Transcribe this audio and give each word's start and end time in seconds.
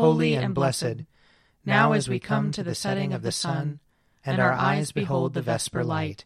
holy 0.00 0.34
and 0.34 0.54
blessed, 0.54 1.04
now 1.66 1.92
as 1.92 2.08
we 2.08 2.18
come 2.18 2.50
to 2.50 2.62
the 2.62 2.74
setting 2.74 3.12
of 3.12 3.20
the 3.20 3.30
sun, 3.30 3.80
and 4.24 4.40
our 4.40 4.52
eyes 4.52 4.92
behold 4.92 5.34
the 5.34 5.42
vesper 5.42 5.84
light, 5.84 6.24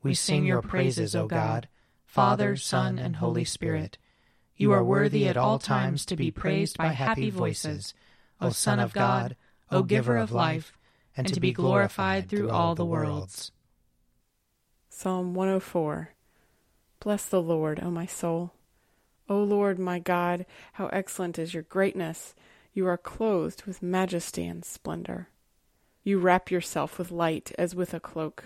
we 0.00 0.14
sing 0.14 0.46
your 0.46 0.62
praises, 0.62 1.16
O 1.16 1.26
God, 1.26 1.68
Father, 2.04 2.54
Son, 2.54 3.00
and 3.00 3.16
Holy 3.16 3.44
Spirit. 3.44 3.98
You 4.56 4.70
are 4.70 4.84
worthy 4.84 5.26
at 5.26 5.36
all 5.36 5.58
times 5.58 6.06
to 6.06 6.16
be 6.16 6.30
praised 6.30 6.78
by 6.78 6.88
happy 6.88 7.28
voices, 7.30 7.94
O 8.40 8.50
Son 8.50 8.78
of 8.78 8.92
God, 8.92 9.34
O 9.72 9.82
Giver 9.82 10.16
of 10.16 10.30
life, 10.30 10.78
and 11.16 11.26
to 11.26 11.40
be 11.40 11.50
glorified 11.50 12.28
through 12.28 12.50
all 12.50 12.76
the 12.76 12.84
worlds. 12.84 13.50
Psalm 14.88 15.34
104 15.34 16.14
Bless 17.00 17.24
the 17.24 17.42
Lord, 17.42 17.80
O 17.82 17.90
my 17.90 18.06
soul. 18.06 18.52
O 19.28 19.42
Lord 19.42 19.80
my 19.80 19.98
God, 19.98 20.46
how 20.74 20.86
excellent 20.92 21.40
is 21.40 21.52
your 21.52 21.64
greatness! 21.64 22.36
You 22.76 22.86
are 22.88 22.98
clothed 22.98 23.64
with 23.64 23.82
majesty 23.82 24.46
and 24.46 24.62
splendor. 24.62 25.30
You 26.04 26.18
wrap 26.18 26.50
yourself 26.50 26.98
with 26.98 27.10
light 27.10 27.50
as 27.56 27.74
with 27.74 27.94
a 27.94 28.00
cloak, 28.00 28.44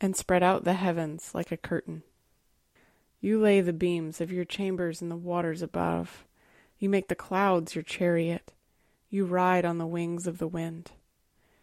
and 0.00 0.16
spread 0.16 0.42
out 0.42 0.64
the 0.64 0.72
heavens 0.72 1.30
like 1.32 1.52
a 1.52 1.56
curtain. 1.56 2.02
You 3.20 3.40
lay 3.40 3.60
the 3.60 3.72
beams 3.72 4.20
of 4.20 4.32
your 4.32 4.44
chambers 4.44 5.00
in 5.00 5.08
the 5.08 5.14
waters 5.14 5.62
above. 5.62 6.24
You 6.80 6.88
make 6.88 7.06
the 7.06 7.14
clouds 7.14 7.76
your 7.76 7.84
chariot. 7.84 8.54
You 9.08 9.24
ride 9.24 9.64
on 9.64 9.78
the 9.78 9.86
wings 9.86 10.26
of 10.26 10.38
the 10.38 10.48
wind. 10.48 10.90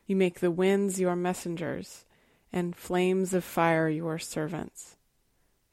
You 0.07 0.15
make 0.15 0.39
the 0.39 0.51
winds 0.51 0.97
your 0.97 1.17
messengers, 1.17 2.05
and 2.53 2.73
flames 2.73 3.33
of 3.33 3.43
fire 3.43 3.89
your 3.89 4.17
servants. 4.17 4.95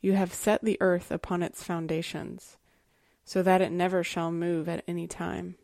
You 0.00 0.14
have 0.14 0.34
set 0.34 0.64
the 0.64 0.78
earth 0.80 1.12
upon 1.12 1.44
its 1.44 1.62
foundations, 1.62 2.56
so 3.24 3.40
that 3.44 3.60
it 3.60 3.70
never 3.70 4.02
shall 4.02 4.32
move 4.32 4.68
at 4.68 4.82
any 4.88 5.06
time. 5.06 5.54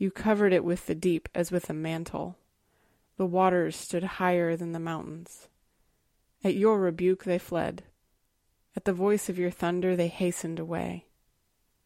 You 0.00 0.10
covered 0.10 0.54
it 0.54 0.64
with 0.64 0.86
the 0.86 0.94
deep 0.94 1.28
as 1.34 1.52
with 1.52 1.68
a 1.68 1.74
mantle. 1.74 2.38
The 3.18 3.26
waters 3.26 3.76
stood 3.76 4.02
higher 4.02 4.56
than 4.56 4.72
the 4.72 4.80
mountains. 4.80 5.46
At 6.42 6.54
your 6.54 6.80
rebuke 6.80 7.24
they 7.24 7.38
fled. 7.38 7.82
At 8.74 8.86
the 8.86 8.94
voice 8.94 9.28
of 9.28 9.38
your 9.38 9.50
thunder 9.50 9.94
they 9.94 10.08
hastened 10.08 10.58
away. 10.58 11.04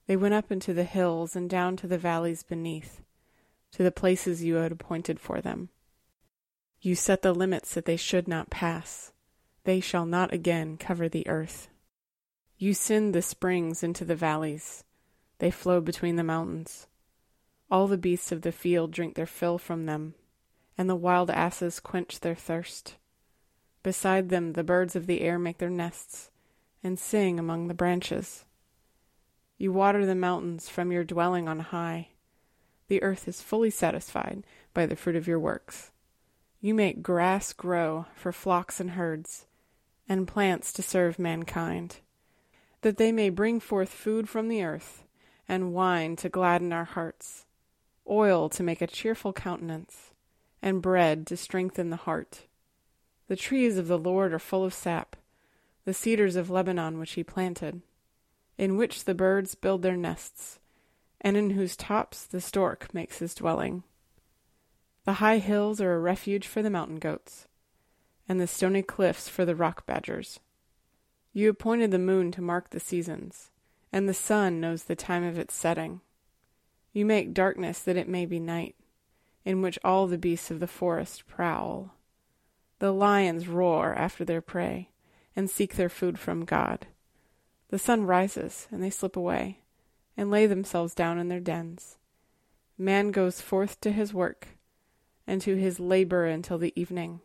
They 0.06 0.16
went 0.16 0.34
up 0.34 0.52
into 0.52 0.72
the 0.72 0.84
hills 0.84 1.34
and 1.34 1.50
down 1.50 1.76
to 1.78 1.88
the 1.88 1.98
valleys 1.98 2.44
beneath, 2.44 3.02
to 3.72 3.82
the 3.82 3.90
places 3.90 4.44
you 4.44 4.54
had 4.54 4.70
appointed 4.70 5.18
for 5.18 5.40
them. 5.40 5.70
You 6.80 6.94
set 6.94 7.22
the 7.22 7.34
limits 7.34 7.74
that 7.74 7.84
they 7.84 7.96
should 7.96 8.28
not 8.28 8.48
pass. 8.48 9.10
They 9.64 9.80
shall 9.80 10.06
not 10.06 10.32
again 10.32 10.76
cover 10.76 11.08
the 11.08 11.26
earth. 11.26 11.66
You 12.58 12.74
send 12.74 13.12
the 13.12 13.22
springs 13.22 13.82
into 13.82 14.04
the 14.04 14.14
valleys. 14.14 14.84
They 15.38 15.50
flow 15.50 15.80
between 15.80 16.14
the 16.14 16.22
mountains. 16.22 16.86
All 17.70 17.88
the 17.88 17.98
beasts 17.98 18.30
of 18.30 18.42
the 18.42 18.52
field 18.52 18.92
drink 18.92 19.14
their 19.14 19.26
fill 19.26 19.58
from 19.58 19.86
them, 19.86 20.14
and 20.76 20.88
the 20.88 20.94
wild 20.94 21.30
asses 21.30 21.80
quench 21.80 22.20
their 22.20 22.34
thirst. 22.34 22.96
Beside 23.82 24.28
them 24.28 24.52
the 24.52 24.62
birds 24.62 24.94
of 24.94 25.06
the 25.06 25.22
air 25.22 25.38
make 25.38 25.58
their 25.58 25.70
nests, 25.70 26.30
and 26.82 26.98
sing 26.98 27.38
among 27.38 27.68
the 27.68 27.74
branches. 27.74 28.44
You 29.56 29.72
water 29.72 30.04
the 30.04 30.14
mountains 30.14 30.68
from 30.68 30.92
your 30.92 31.04
dwelling 31.04 31.48
on 31.48 31.60
high. 31.60 32.08
The 32.88 33.02
earth 33.02 33.26
is 33.26 33.40
fully 33.40 33.70
satisfied 33.70 34.44
by 34.74 34.84
the 34.84 34.96
fruit 34.96 35.16
of 35.16 35.26
your 35.26 35.40
works. 35.40 35.90
You 36.60 36.74
make 36.74 37.02
grass 37.02 37.52
grow 37.52 38.06
for 38.14 38.30
flocks 38.30 38.78
and 38.78 38.90
herds, 38.90 39.46
and 40.06 40.28
plants 40.28 40.72
to 40.74 40.82
serve 40.82 41.18
mankind, 41.18 42.00
that 42.82 42.98
they 42.98 43.10
may 43.10 43.30
bring 43.30 43.58
forth 43.58 43.88
food 43.88 44.28
from 44.28 44.48
the 44.48 44.62
earth, 44.62 45.04
and 45.48 45.72
wine 45.72 46.16
to 46.16 46.28
gladden 46.28 46.72
our 46.72 46.84
hearts 46.84 47.46
oil 48.08 48.48
to 48.50 48.62
make 48.62 48.82
a 48.82 48.86
cheerful 48.86 49.32
countenance, 49.32 50.12
and 50.62 50.82
bread 50.82 51.26
to 51.26 51.36
strengthen 51.36 51.90
the 51.90 51.96
heart. 51.96 52.46
The 53.28 53.36
trees 53.36 53.78
of 53.78 53.88
the 53.88 53.98
Lord 53.98 54.32
are 54.32 54.38
full 54.38 54.64
of 54.64 54.74
sap, 54.74 55.16
the 55.84 55.94
cedars 55.94 56.36
of 56.36 56.50
Lebanon 56.50 56.98
which 56.98 57.12
he 57.12 57.24
planted, 57.24 57.82
in 58.56 58.76
which 58.76 59.04
the 59.04 59.14
birds 59.14 59.54
build 59.54 59.82
their 59.82 59.96
nests, 59.96 60.58
and 61.20 61.36
in 61.36 61.50
whose 61.50 61.76
tops 61.76 62.24
the 62.24 62.40
stork 62.40 62.92
makes 62.92 63.18
his 63.18 63.34
dwelling. 63.34 63.82
The 65.04 65.14
high 65.14 65.38
hills 65.38 65.80
are 65.80 65.94
a 65.94 65.98
refuge 65.98 66.46
for 66.46 66.62
the 66.62 66.70
mountain 66.70 66.98
goats, 66.98 67.46
and 68.28 68.40
the 68.40 68.46
stony 68.46 68.82
cliffs 68.82 69.28
for 69.28 69.44
the 69.44 69.56
rock 69.56 69.86
badgers. 69.86 70.40
You 71.32 71.50
appointed 71.50 71.90
the 71.90 71.98
moon 71.98 72.30
to 72.32 72.42
mark 72.42 72.70
the 72.70 72.80
seasons, 72.80 73.50
and 73.92 74.08
the 74.08 74.14
sun 74.14 74.60
knows 74.60 74.84
the 74.84 74.96
time 74.96 75.24
of 75.24 75.38
its 75.38 75.54
setting. 75.54 76.00
You 76.94 77.04
make 77.04 77.34
darkness 77.34 77.80
that 77.80 77.96
it 77.96 78.08
may 78.08 78.24
be 78.24 78.38
night, 78.38 78.76
in 79.44 79.60
which 79.60 79.80
all 79.84 80.06
the 80.06 80.16
beasts 80.16 80.52
of 80.52 80.60
the 80.60 80.68
forest 80.68 81.26
prowl. 81.26 81.96
The 82.78 82.92
lions 82.92 83.48
roar 83.48 83.92
after 83.94 84.24
their 84.24 84.40
prey, 84.40 84.90
and 85.34 85.50
seek 85.50 85.74
their 85.74 85.88
food 85.88 86.20
from 86.20 86.44
God. 86.44 86.86
The 87.70 87.80
sun 87.80 88.06
rises, 88.06 88.68
and 88.70 88.80
they 88.80 88.90
slip 88.90 89.16
away, 89.16 89.58
and 90.16 90.30
lay 90.30 90.46
themselves 90.46 90.94
down 90.94 91.18
in 91.18 91.28
their 91.28 91.40
dens. 91.40 91.98
Man 92.78 93.10
goes 93.10 93.40
forth 93.40 93.80
to 93.80 93.90
his 93.90 94.14
work, 94.14 94.46
and 95.26 95.40
to 95.42 95.56
his 95.56 95.80
labor 95.80 96.26
until 96.26 96.58
the 96.58 96.72
evening. 96.80 97.20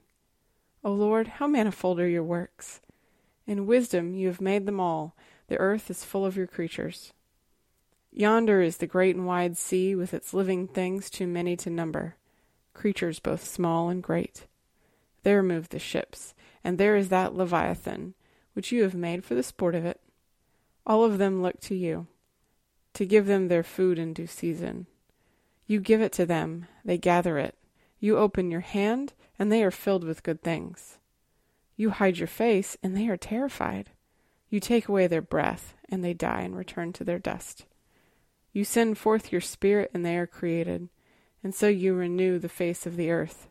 O 0.83 0.91
Lord, 0.91 1.27
how 1.27 1.45
manifold 1.45 1.99
are 1.99 2.07
your 2.07 2.23
works! 2.23 2.81
In 3.45 3.67
wisdom 3.67 4.15
you 4.15 4.27
have 4.27 4.41
made 4.41 4.65
them 4.65 4.79
all. 4.79 5.15
The 5.47 5.57
earth 5.57 5.91
is 5.91 6.03
full 6.03 6.25
of 6.25 6.37
your 6.37 6.47
creatures. 6.47 7.13
Yonder 8.11 8.61
is 8.61 8.77
the 8.77 8.87
great 8.87 9.15
and 9.15 9.25
wide 9.25 9.57
sea, 9.57 9.95
with 9.95 10.13
its 10.13 10.33
living 10.33 10.67
things 10.67 11.09
too 11.09 11.27
many 11.27 11.55
to 11.55 11.69
number, 11.69 12.15
creatures 12.73 13.19
both 13.19 13.43
small 13.43 13.89
and 13.89 14.01
great. 14.01 14.47
There 15.23 15.43
move 15.43 15.69
the 15.69 15.79
ships, 15.79 16.33
and 16.63 16.77
there 16.77 16.95
is 16.95 17.09
that 17.09 17.35
Leviathan, 17.35 18.15
which 18.53 18.71
you 18.71 18.83
have 18.83 18.95
made 18.95 19.23
for 19.23 19.35
the 19.35 19.43
sport 19.43 19.75
of 19.75 19.85
it. 19.85 20.01
All 20.85 21.03
of 21.03 21.17
them 21.17 21.41
look 21.41 21.59
to 21.61 21.75
you, 21.75 22.07
to 22.93 23.05
give 23.05 23.27
them 23.27 23.47
their 23.47 23.63
food 23.63 23.99
in 23.99 24.13
due 24.13 24.27
season. 24.27 24.87
You 25.67 25.79
give 25.79 26.01
it 26.01 26.11
to 26.13 26.25
them, 26.25 26.67
they 26.83 26.97
gather 26.97 27.37
it. 27.37 27.55
You 27.99 28.17
open 28.17 28.49
your 28.49 28.61
hand, 28.61 29.13
and 29.37 29.51
they 29.51 29.63
are 29.63 29.71
filled 29.71 30.03
with 30.03 30.23
good 30.23 30.41
things. 30.41 30.97
You 31.75 31.91
hide 31.91 32.17
your 32.17 32.27
face, 32.27 32.75
and 32.81 32.97
they 32.97 33.07
are 33.07 33.17
terrified. 33.17 33.91
You 34.49 34.59
take 34.59 34.87
away 34.87 35.05
their 35.07 35.21
breath, 35.21 35.75
and 35.87 36.03
they 36.03 36.13
die 36.13 36.41
and 36.41 36.57
return 36.57 36.91
to 36.93 37.03
their 37.03 37.19
dust. 37.19 37.65
You 38.59 38.65
send 38.65 38.97
forth 38.97 39.31
your 39.31 39.39
Spirit, 39.39 39.89
and 39.93 40.05
they 40.05 40.17
are 40.17 40.27
created, 40.27 40.89
and 41.41 41.55
so 41.55 41.69
you 41.69 41.93
renew 41.93 42.37
the 42.37 42.49
face 42.49 42.85
of 42.85 42.97
the 42.97 43.09
earth. 43.09 43.47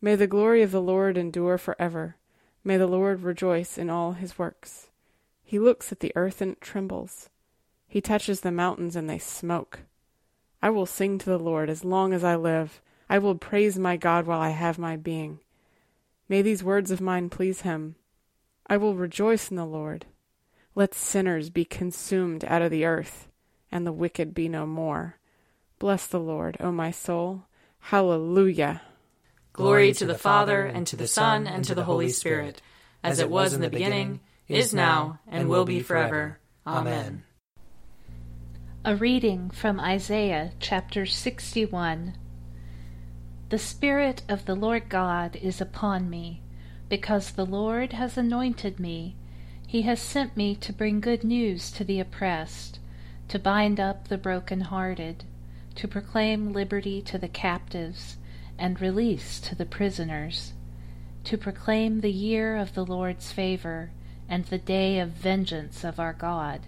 May 0.00 0.16
the 0.16 0.26
glory 0.26 0.62
of 0.62 0.72
the 0.72 0.82
Lord 0.82 1.16
endure 1.16 1.56
forever. 1.58 2.16
May 2.64 2.76
the 2.76 2.88
Lord 2.88 3.22
rejoice 3.22 3.78
in 3.78 3.88
all 3.88 4.14
his 4.14 4.36
works. 4.36 4.88
He 5.44 5.60
looks 5.60 5.92
at 5.92 6.00
the 6.00 6.10
earth, 6.16 6.40
and 6.40 6.54
it 6.54 6.60
trembles. 6.60 7.30
He 7.86 8.00
touches 8.00 8.40
the 8.40 8.50
mountains, 8.50 8.96
and 8.96 9.08
they 9.08 9.20
smoke. 9.20 9.82
I 10.60 10.70
will 10.70 10.86
sing 10.86 11.18
to 11.18 11.30
the 11.30 11.38
Lord 11.38 11.70
as 11.70 11.84
long 11.84 12.12
as 12.12 12.24
I 12.24 12.34
live. 12.34 12.80
I 13.08 13.20
will 13.20 13.36
praise 13.36 13.78
my 13.78 13.96
God 13.96 14.26
while 14.26 14.40
I 14.40 14.50
have 14.50 14.76
my 14.76 14.96
being. 14.96 15.38
May 16.28 16.42
these 16.42 16.64
words 16.64 16.90
of 16.90 17.00
mine 17.00 17.30
please 17.30 17.60
him. 17.60 17.94
I 18.66 18.76
will 18.76 18.96
rejoice 18.96 19.52
in 19.52 19.56
the 19.56 19.64
Lord. 19.64 20.04
Let 20.74 20.94
sinners 20.94 21.48
be 21.48 21.64
consumed 21.64 22.44
out 22.44 22.62
of 22.62 22.72
the 22.72 22.84
earth 22.84 23.28
and 23.76 23.86
the 23.86 23.92
wicked 23.92 24.32
be 24.32 24.48
no 24.48 24.64
more. 24.64 25.18
Bless 25.78 26.06
the 26.06 26.18
Lord, 26.18 26.56
O 26.60 26.72
my 26.72 26.90
soul. 26.90 27.42
Hallelujah. 27.78 28.80
Glory 29.52 29.92
to 29.92 30.06
the 30.06 30.16
Father, 30.16 30.64
and 30.64 30.86
to 30.86 30.96
the 30.96 31.06
Son, 31.06 31.46
and 31.46 31.62
to 31.66 31.74
the 31.74 31.84
Holy 31.84 32.08
Spirit, 32.08 32.62
as 33.04 33.18
it 33.18 33.28
was 33.28 33.52
in 33.52 33.60
the 33.60 33.68
beginning, 33.68 34.20
is 34.48 34.72
now, 34.72 35.20
and 35.28 35.50
will 35.50 35.66
be 35.66 35.80
forever. 35.80 36.38
Amen. 36.66 37.24
A 38.82 38.96
reading 38.96 39.50
from 39.50 39.78
Isaiah 39.78 40.52
chapter 40.58 41.04
61. 41.04 42.16
The 43.50 43.58
Spirit 43.58 44.22
of 44.26 44.46
the 44.46 44.54
Lord 44.54 44.88
God 44.88 45.36
is 45.36 45.60
upon 45.60 46.08
me, 46.08 46.42
because 46.88 47.32
the 47.32 47.44
Lord 47.44 47.92
has 47.92 48.16
anointed 48.16 48.80
me. 48.80 49.16
He 49.66 49.82
has 49.82 50.00
sent 50.00 50.34
me 50.34 50.54
to 50.56 50.72
bring 50.72 51.00
good 51.00 51.24
news 51.24 51.70
to 51.72 51.84
the 51.84 52.00
oppressed 52.00 52.78
to 53.28 53.38
bind 53.38 53.80
up 53.80 54.08
the 54.08 54.18
broken-hearted, 54.18 55.24
to 55.74 55.88
proclaim 55.88 56.52
liberty 56.52 57.02
to 57.02 57.18
the 57.18 57.28
captives 57.28 58.16
and 58.58 58.80
release 58.80 59.40
to 59.40 59.54
the 59.54 59.66
prisoners, 59.66 60.52
to 61.24 61.36
proclaim 61.36 62.00
the 62.00 62.12
year 62.12 62.56
of 62.56 62.74
the 62.74 62.84
Lord's 62.84 63.32
favor 63.32 63.90
and 64.28 64.44
the 64.46 64.58
day 64.58 64.98
of 64.98 65.10
vengeance 65.10 65.84
of 65.84 66.00
our 66.00 66.12
God, 66.12 66.60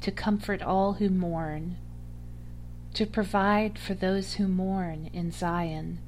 to 0.00 0.10
comfort 0.10 0.62
all 0.62 0.94
who 0.94 1.08
mourn, 1.08 1.76
to 2.92 3.06
provide 3.06 3.78
for 3.78 3.94
those 3.94 4.34
who 4.34 4.46
mourn 4.46 5.10
in 5.12 5.32
Zion, 5.32 5.98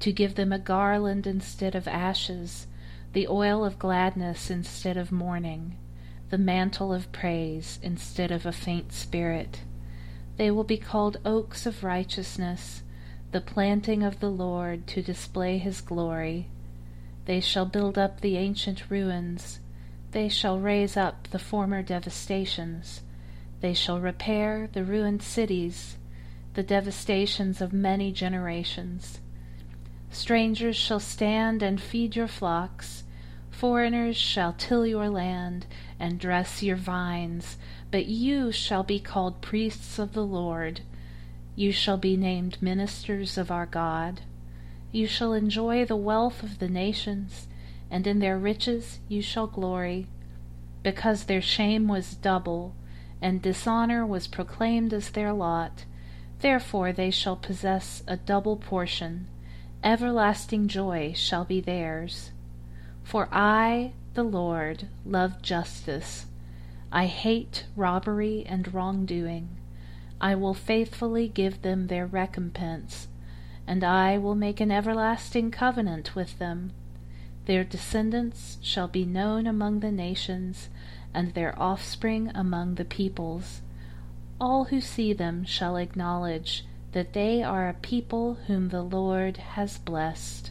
to 0.00 0.12
give 0.12 0.34
them 0.34 0.52
a 0.52 0.58
garland 0.58 1.26
instead 1.26 1.74
of 1.74 1.86
ashes, 1.86 2.66
the 3.12 3.28
oil 3.28 3.64
of 3.64 3.78
gladness 3.78 4.50
instead 4.50 4.96
of 4.96 5.12
mourning, 5.12 5.76
the 6.30 6.38
mantle 6.38 6.92
of 6.92 7.12
praise 7.12 7.78
instead 7.82 8.30
of 8.30 8.46
a 8.46 8.52
faint 8.52 8.92
spirit. 8.92 9.60
They 10.36 10.50
will 10.50 10.64
be 10.64 10.78
called 10.78 11.18
oaks 11.24 11.66
of 11.66 11.84
righteousness, 11.84 12.82
the 13.30 13.40
planting 13.40 14.02
of 14.02 14.20
the 14.20 14.30
Lord 14.30 14.86
to 14.88 15.02
display 15.02 15.58
his 15.58 15.80
glory. 15.80 16.48
They 17.26 17.40
shall 17.40 17.66
build 17.66 17.96
up 17.96 18.20
the 18.20 18.36
ancient 18.36 18.90
ruins. 18.90 19.60
They 20.10 20.28
shall 20.28 20.58
raise 20.58 20.96
up 20.96 21.28
the 21.30 21.38
former 21.38 21.82
devastations. 21.82 23.02
They 23.60 23.74
shall 23.74 24.00
repair 24.00 24.68
the 24.72 24.84
ruined 24.84 25.22
cities, 25.22 25.96
the 26.54 26.62
devastations 26.62 27.60
of 27.60 27.72
many 27.72 28.12
generations. 28.12 29.20
Strangers 30.10 30.76
shall 30.76 31.00
stand 31.00 31.62
and 31.62 31.80
feed 31.80 32.14
your 32.14 32.28
flocks. 32.28 33.04
Foreigners 33.56 34.16
shall 34.16 34.52
till 34.52 34.84
your 34.84 35.08
land 35.08 35.66
and 36.00 36.18
dress 36.18 36.60
your 36.60 36.76
vines, 36.76 37.56
but 37.92 38.06
you 38.06 38.50
shall 38.50 38.82
be 38.82 38.98
called 38.98 39.40
priests 39.40 39.96
of 39.96 40.12
the 40.12 40.26
Lord. 40.26 40.80
You 41.54 41.70
shall 41.70 41.96
be 41.96 42.16
named 42.16 42.60
ministers 42.60 43.38
of 43.38 43.52
our 43.52 43.64
God. 43.64 44.22
You 44.90 45.06
shall 45.06 45.32
enjoy 45.32 45.84
the 45.84 45.94
wealth 45.94 46.42
of 46.42 46.58
the 46.58 46.68
nations, 46.68 47.46
and 47.88 48.08
in 48.08 48.18
their 48.18 48.36
riches 48.36 48.98
you 49.08 49.22
shall 49.22 49.46
glory. 49.46 50.08
Because 50.82 51.24
their 51.24 51.40
shame 51.40 51.86
was 51.86 52.16
double, 52.16 52.74
and 53.22 53.40
dishonor 53.40 54.04
was 54.04 54.26
proclaimed 54.26 54.92
as 54.92 55.10
their 55.10 55.32
lot, 55.32 55.84
therefore 56.40 56.92
they 56.92 57.10
shall 57.12 57.36
possess 57.36 58.02
a 58.08 58.16
double 58.16 58.56
portion. 58.56 59.28
Everlasting 59.84 60.66
joy 60.66 61.12
shall 61.14 61.44
be 61.44 61.60
theirs. 61.60 62.32
For 63.04 63.28
I, 63.30 63.92
the 64.14 64.24
Lord, 64.24 64.88
love 65.06 65.40
justice. 65.40 66.26
I 66.90 67.06
hate 67.06 67.66
robbery 67.76 68.44
and 68.46 68.74
wrongdoing. 68.74 69.48
I 70.20 70.34
will 70.34 70.54
faithfully 70.54 71.28
give 71.28 71.62
them 71.62 71.86
their 71.86 72.06
recompense 72.06 73.06
and 73.66 73.82
I 73.82 74.18
will 74.18 74.34
make 74.34 74.60
an 74.60 74.70
everlasting 74.70 75.50
covenant 75.50 76.14
with 76.14 76.38
them. 76.38 76.72
Their 77.46 77.64
descendants 77.64 78.58
shall 78.62 78.88
be 78.88 79.04
known 79.04 79.46
among 79.46 79.80
the 79.80 79.92
nations, 79.92 80.68
and 81.12 81.32
their 81.32 81.58
offspring 81.60 82.30
among 82.34 82.74
the 82.74 82.84
peoples. 82.84 83.62
All 84.40 84.64
who 84.64 84.80
see 84.80 85.12
them 85.12 85.44
shall 85.44 85.76
acknowledge 85.76 86.66
that 86.92 87.12
they 87.12 87.42
are 87.42 87.68
a 87.68 87.74
people 87.74 88.34
whom 88.46 88.68
the 88.68 88.82
Lord 88.82 89.36
has 89.38 89.78
blessed. 89.78 90.50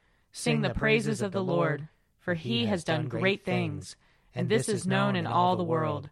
Sing 0.31 0.61
the 0.61 0.73
praises 0.73 1.21
of 1.21 1.31
the 1.31 1.43
Lord, 1.43 1.87
for 2.19 2.33
he 2.33 2.65
has 2.65 2.83
done 2.83 3.07
great 3.07 3.43
things, 3.43 3.95
and 4.33 4.47
this 4.47 4.69
is 4.69 4.87
known 4.87 5.15
in 5.15 5.27
all 5.27 5.55
the 5.55 5.63
world. 5.63 6.09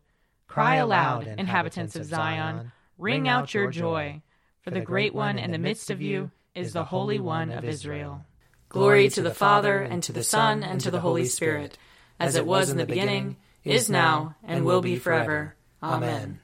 Cry 0.47 0.75
aloud, 0.75 1.27
inhabitants 1.27 1.95
of 1.95 2.05
Zion. 2.05 2.71
Ring 2.97 3.27
out 3.27 3.53
your 3.53 3.71
joy, 3.71 4.21
for 4.61 4.71
the 4.71 4.81
great 4.81 5.13
one 5.13 5.39
in 5.39 5.51
the 5.51 5.57
midst 5.57 5.89
of 5.89 6.01
you 6.01 6.31
is 6.53 6.73
the 6.73 6.83
Holy 6.83 7.19
One 7.19 7.51
of 7.51 7.63
Israel. 7.63 8.25
Glory 8.67 9.09
to 9.09 9.21
the 9.21 9.33
Father, 9.33 9.79
and 9.79 10.03
to 10.03 10.11
the 10.11 10.23
Son, 10.23 10.63
and 10.63 10.81
to 10.81 10.91
the 10.91 10.99
Holy 10.99 11.25
Spirit, 11.25 11.77
as 12.19 12.35
it 12.35 12.45
was 12.45 12.69
in 12.69 12.77
the 12.77 12.85
beginning, 12.85 13.37
is 13.63 13.89
now, 13.89 14.35
and 14.43 14.65
will 14.65 14.81
be 14.81 14.97
forever. 14.97 15.55
Amen. 15.81 16.39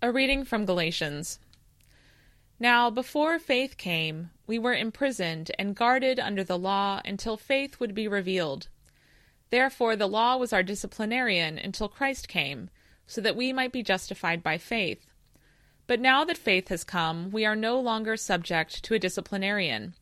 A 0.00 0.10
reading 0.10 0.44
from 0.44 0.64
Galatians. 0.64 1.38
Now, 2.60 2.88
before 2.88 3.38
faith 3.38 3.76
came, 3.76 4.30
we 4.46 4.58
were 4.58 4.74
imprisoned 4.74 5.50
and 5.58 5.74
guarded 5.74 6.20
under 6.20 6.44
the 6.44 6.58
law 6.58 7.00
until 7.04 7.36
faith 7.36 7.80
would 7.80 7.94
be 7.94 8.06
revealed. 8.06 8.68
Therefore, 9.50 9.96
the 9.96 10.08
law 10.08 10.36
was 10.36 10.52
our 10.52 10.62
disciplinarian 10.62 11.58
until 11.58 11.88
Christ 11.88 12.28
came 12.28 12.70
so 13.06 13.20
that 13.20 13.36
we 13.36 13.52
might 13.52 13.72
be 13.72 13.82
justified 13.82 14.42
by 14.42 14.58
faith. 14.58 15.06
But 15.86 16.00
now 16.00 16.24
that 16.24 16.38
faith 16.38 16.68
has 16.68 16.84
come, 16.84 17.30
we 17.30 17.44
are 17.44 17.56
no 17.56 17.78
longer 17.78 18.16
subject 18.16 18.82
to 18.84 18.94
a 18.94 18.98
disciplinarian. 18.98 19.94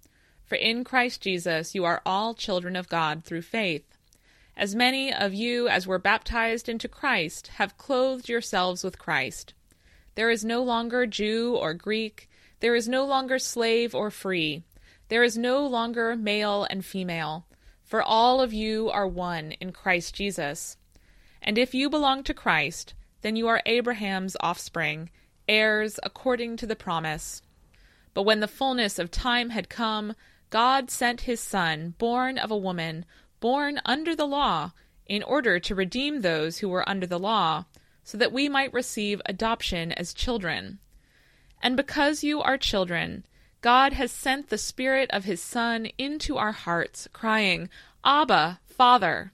For 0.45 0.55
in 0.55 0.85
Christ 0.85 1.23
Jesus 1.23 1.75
you 1.75 1.85
are 1.85 2.03
all 2.07 2.35
children 2.35 2.77
of 2.77 2.89
God 2.89 3.25
through 3.25 3.43
faith. 3.43 3.97
As 4.57 4.75
many 4.75 5.13
of 5.13 5.33
you 5.33 5.67
as 5.69 5.87
were 5.87 5.99
baptized 5.99 6.69
into 6.69 6.87
Christ 6.87 7.49
have 7.57 7.79
clothed 7.79 8.29
yourselves 8.29 8.85
with 8.85 8.99
Christ. 8.99 9.55
There 10.15 10.31
is 10.31 10.45
no 10.45 10.63
longer 10.63 11.07
Jew 11.07 11.57
or 11.57 11.73
Greek, 11.73 12.29
there 12.63 12.77
is 12.77 12.89
no 12.89 13.05
longer 13.05 13.41
slave 13.41 13.93
or 13.93 14.09
free, 14.09 14.63
there 15.09 15.25
is 15.25 15.37
no 15.37 15.67
longer 15.67 16.15
male 16.15 16.65
and 16.71 16.85
female, 16.85 17.45
for 17.83 18.01
all 18.01 18.41
of 18.41 18.53
you 18.53 18.89
are 18.89 19.07
one 19.07 19.51
in 19.61 19.73
Christ 19.73 20.15
Jesus. 20.15 20.77
And 21.43 21.59
if 21.59 21.75
you 21.75 21.91
belong 21.91 22.23
to 22.23 22.33
Christ, 22.33 22.95
then 23.23 23.35
you 23.35 23.49
are 23.49 23.63
Abraham's 23.67 24.37
offspring, 24.39 25.11
heirs 25.49 25.99
according 26.05 26.57
to 26.59 26.67
the 26.69 26.77
promise. 26.77 27.43
But 28.15 28.23
when 28.23 28.39
the 28.39 28.47
fullness 28.47 29.01
of 29.01 29.11
time 29.11 29.51
had 29.51 29.69
come, 29.69 30.15
God 30.49 30.89
sent 30.89 31.23
his 31.23 31.41
Son, 31.41 31.97
born 31.99 32.39
of 32.39 32.53
a 32.53 32.57
woman, 32.57 33.05
born 33.41 33.81
under 33.85 34.15
the 34.15 34.25
law, 34.25 34.71
in 35.07 35.25
order 35.25 35.59
to 35.59 35.75
redeem 35.75 36.21
those 36.21 36.59
who 36.59 36.69
were 36.69 36.89
under 36.89 37.09
the 37.09 37.19
law, 37.19 37.65
so 38.05 38.17
that 38.17 38.33
we 38.33 38.49
might 38.49 38.73
receive 38.73 39.21
adoption 39.27 39.91
as 39.91 40.15
children. 40.15 40.79
And 41.63 41.77
because 41.77 42.25
you 42.25 42.41
are 42.43 42.59
children, 42.59 43.25
God 43.61 43.93
has 43.93 44.11
sent 44.11 44.49
the 44.49 44.59
Spirit 44.59 45.09
of 45.13 45.25
his 45.25 45.41
Son 45.41 45.87
into 45.97 46.37
our 46.37 46.51
hearts, 46.51 47.07
crying, 47.13 47.69
Abba, 48.05 48.59
Father. 48.67 49.33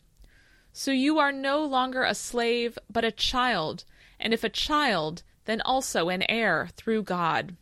So 0.72 0.90
you 0.90 1.18
are 1.18 1.32
no 1.32 1.64
longer 1.64 2.02
a 2.02 2.14
slave, 2.14 2.78
but 2.90 3.04
a 3.04 3.10
child, 3.10 3.84
and 4.20 4.34
if 4.34 4.44
a 4.44 4.50
child, 4.50 5.22
then 5.46 5.62
also 5.62 6.10
an 6.10 6.22
heir 6.28 6.68
through 6.76 7.04
God. 7.04 7.56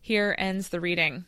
Here 0.00 0.34
ends 0.38 0.70
the 0.70 0.80
reading. 0.80 1.26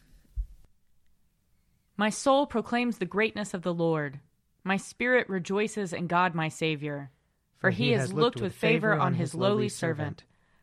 My 1.99 2.09
soul 2.09 2.47
proclaims 2.47 2.99
the 2.99 3.05
greatness 3.05 3.53
of 3.53 3.63
the 3.63 3.75
Lord. 3.75 4.21
My 4.65 4.79
spirit 4.79 5.29
rejoices 5.29 5.93
in 5.93 6.07
God 6.07 6.35
my 6.35 6.49
Saviour. 6.49 7.11
For 7.59 7.71
he 7.71 7.93
has 7.93 8.13
looked 8.13 8.41
with 8.41 8.55
favor 8.55 8.95
on 8.95 9.15
his 9.15 9.35
lowly 9.35 9.69
servant. 9.69 10.25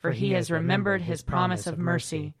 for 0.00 0.12
he 0.12 0.32
has 0.32 0.50
remembered 0.50 1.02
his 1.02 1.22
promise 1.22 1.66
of 1.66 1.78
mercy, 1.78 2.34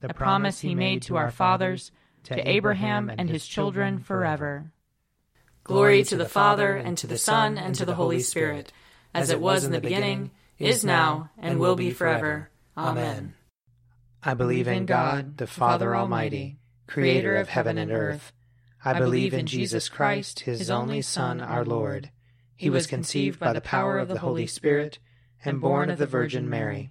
the 0.00 0.12
promise 0.12 0.60
he 0.60 0.74
made 0.74 1.02
to 1.02 1.16
our 1.16 1.30
fathers, 1.30 1.90
to 2.24 2.48
Abraham 2.48 3.10
and 3.16 3.30
his 3.30 3.46
children 3.46 3.98
forever. 3.98 4.70
Glory 5.64 6.04
to 6.04 6.16
the 6.16 6.28
Father, 6.28 6.76
and 6.76 6.96
to 6.98 7.06
the 7.06 7.18
Son, 7.18 7.58
and 7.58 7.74
to 7.74 7.84
the 7.84 7.94
Holy 7.94 8.20
Spirit, 8.20 8.72
as 9.14 9.30
it 9.30 9.40
was 9.40 9.64
in 9.64 9.72
the 9.72 9.80
beginning, 9.80 10.30
is 10.58 10.84
now, 10.84 11.30
and 11.38 11.58
will 11.58 11.74
be 11.74 11.90
forever. 11.90 12.50
Amen. 12.76 13.34
I 14.22 14.34
believe 14.34 14.68
in 14.68 14.86
God, 14.86 15.38
the 15.38 15.46
Father 15.46 15.96
Almighty, 15.96 16.58
creator 16.86 17.36
of 17.36 17.48
heaven 17.48 17.78
and 17.78 17.90
earth. 17.90 18.32
I 18.84 18.98
believe 18.98 19.34
in 19.34 19.46
Jesus 19.46 19.88
Christ, 19.88 20.40
his 20.40 20.70
only 20.70 21.02
Son, 21.02 21.40
our 21.40 21.64
Lord. 21.64 22.10
He 22.54 22.70
was 22.70 22.86
conceived 22.86 23.40
by 23.40 23.52
the 23.52 23.60
power 23.60 23.98
of 23.98 24.08
the 24.08 24.20
Holy 24.20 24.46
Spirit 24.46 24.98
and 25.44 25.60
born 25.60 25.90
of 25.90 25.98
the 25.98 26.06
Virgin 26.06 26.48
Mary. 26.48 26.90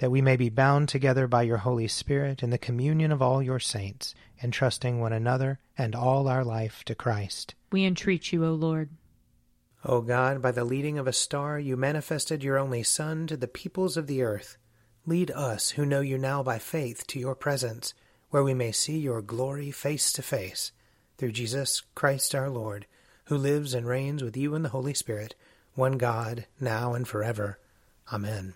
That 0.00 0.10
we 0.10 0.22
may 0.22 0.36
be 0.36 0.48
bound 0.48 0.88
together 0.88 1.26
by 1.26 1.42
your 1.42 1.58
Holy 1.58 1.86
Spirit 1.86 2.42
in 2.42 2.48
the 2.48 2.56
communion 2.56 3.12
of 3.12 3.20
all 3.20 3.42
your 3.42 3.58
saints, 3.58 4.14
entrusting 4.42 4.98
one 4.98 5.12
another 5.12 5.58
and 5.76 5.94
all 5.94 6.26
our 6.26 6.42
life 6.42 6.82
to 6.84 6.94
Christ. 6.94 7.54
We 7.70 7.84
entreat 7.84 8.32
you, 8.32 8.46
O 8.46 8.52
Lord. 8.54 8.88
O 9.84 10.00
God, 10.00 10.40
by 10.40 10.52
the 10.52 10.64
leading 10.64 10.98
of 10.98 11.06
a 11.06 11.12
star, 11.12 11.58
you 11.58 11.76
manifested 11.76 12.42
your 12.42 12.58
only 12.58 12.82
Son 12.82 13.26
to 13.26 13.36
the 13.36 13.46
peoples 13.46 13.98
of 13.98 14.06
the 14.06 14.22
earth. 14.22 14.56
Lead 15.04 15.30
us, 15.32 15.72
who 15.72 15.84
know 15.84 16.00
you 16.00 16.16
now 16.16 16.42
by 16.42 16.58
faith, 16.58 17.06
to 17.08 17.18
your 17.18 17.34
presence, 17.34 17.92
where 18.30 18.42
we 18.42 18.54
may 18.54 18.72
see 18.72 18.98
your 18.98 19.20
glory 19.20 19.70
face 19.70 20.12
to 20.14 20.22
face, 20.22 20.72
through 21.18 21.32
Jesus 21.32 21.82
Christ 21.94 22.34
our 22.34 22.48
Lord, 22.48 22.86
who 23.26 23.36
lives 23.36 23.74
and 23.74 23.86
reigns 23.86 24.22
with 24.22 24.36
you 24.36 24.54
in 24.54 24.62
the 24.62 24.70
Holy 24.70 24.94
Spirit, 24.94 25.34
one 25.74 25.98
God, 25.98 26.46
now 26.58 26.94
and 26.94 27.06
forever. 27.06 27.58
Amen. 28.10 28.54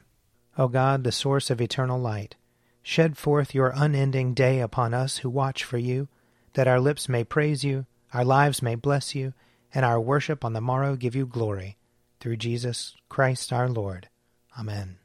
O 0.56 0.68
God, 0.68 1.04
the 1.04 1.12
source 1.12 1.50
of 1.50 1.60
eternal 1.60 1.98
light, 1.98 2.36
shed 2.82 3.16
forth 3.16 3.54
your 3.54 3.72
unending 3.74 4.34
day 4.34 4.60
upon 4.60 4.94
us 4.94 5.18
who 5.18 5.30
watch 5.30 5.64
for 5.64 5.78
you, 5.78 6.08
that 6.52 6.68
our 6.68 6.78
lips 6.78 7.08
may 7.08 7.24
praise 7.24 7.64
you, 7.64 7.86
our 8.12 8.24
lives 8.24 8.62
may 8.62 8.74
bless 8.74 9.14
you, 9.14 9.32
and 9.74 9.84
our 9.84 10.00
worship 10.00 10.44
on 10.44 10.52
the 10.52 10.60
morrow 10.60 10.94
give 10.94 11.16
you 11.16 11.26
glory, 11.26 11.76
through 12.20 12.36
Jesus 12.36 12.94
Christ 13.08 13.52
our 13.52 13.68
Lord. 13.68 14.08
Amen. 14.58 14.98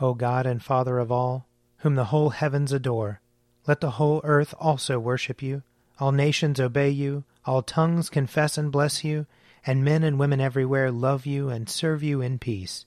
O 0.00 0.14
God 0.14 0.46
and 0.46 0.62
Father 0.62 0.98
of 0.98 1.12
all, 1.12 1.46
whom 1.78 1.94
the 1.94 2.06
whole 2.06 2.30
heavens 2.30 2.72
adore, 2.72 3.20
let 3.66 3.80
the 3.80 3.92
whole 3.92 4.20
earth 4.24 4.54
also 4.58 4.98
worship 4.98 5.42
you, 5.42 5.62
all 6.00 6.10
nations 6.10 6.58
obey 6.58 6.90
you, 6.90 7.24
all 7.44 7.62
tongues 7.62 8.10
confess 8.10 8.58
and 8.58 8.72
bless 8.72 9.04
you, 9.04 9.26
and 9.64 9.84
men 9.84 10.02
and 10.02 10.18
women 10.18 10.40
everywhere 10.40 10.90
love 10.90 11.26
you 11.26 11.48
and 11.48 11.68
serve 11.68 12.02
you 12.02 12.20
in 12.20 12.38
peace, 12.38 12.86